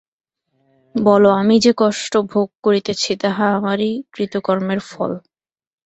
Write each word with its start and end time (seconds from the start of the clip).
বল, 0.95 1.23
আমি 1.41 1.55
যে 1.59 1.71
কষ্ট 1.77 2.13
ভোগ 2.31 2.47
করিতেছি, 2.63 3.11
তাহা 3.23 3.45
আমারই 3.57 3.91
কৃতকর্মের 4.13 4.79
ফল। 4.89 5.11